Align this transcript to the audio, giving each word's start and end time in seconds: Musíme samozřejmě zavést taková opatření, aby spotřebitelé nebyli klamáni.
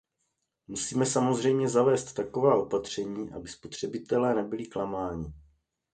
Musíme 0.67 1.05
samozřejmě 1.05 1.69
zavést 1.69 2.13
taková 2.13 2.55
opatření, 2.55 3.31
aby 3.31 3.47
spotřebitelé 3.47 4.35
nebyli 4.35 4.65
klamáni. 4.65 5.33